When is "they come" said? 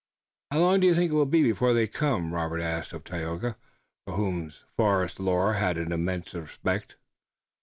1.75-2.33